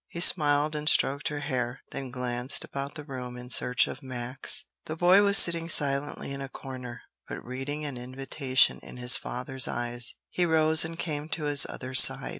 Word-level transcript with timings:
He 0.07 0.19
smiled 0.19 0.75
and 0.75 0.89
stroked 0.89 1.27
her 1.27 1.41
hair, 1.41 1.81
then 1.91 2.09
glanced 2.09 2.63
about 2.65 2.95
the 2.95 3.03
room 3.03 3.37
in 3.37 3.51
search 3.51 3.85
of 3.87 4.01
Max. 4.01 4.65
The 4.85 4.95
boy 4.95 5.21
was 5.21 5.37
sitting 5.37 5.69
silently 5.69 6.31
in 6.31 6.41
a 6.41 6.49
corner, 6.49 7.03
but 7.29 7.45
reading 7.45 7.85
an 7.85 7.97
invitation 7.97 8.79
in 8.81 8.97
his 8.97 9.15
father's 9.15 9.67
eyes, 9.67 10.15
he 10.31 10.43
rose 10.43 10.83
and 10.83 10.97
came 10.97 11.29
to 11.29 11.43
his 11.43 11.67
other 11.69 11.93
side. 11.93 12.29